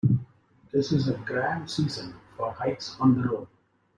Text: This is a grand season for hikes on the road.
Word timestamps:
This 0.71 0.91
is 0.91 1.09
a 1.09 1.13
grand 1.13 1.69
season 1.69 2.15
for 2.35 2.51
hikes 2.51 2.97
on 2.99 3.21
the 3.21 3.27
road. 3.29 3.47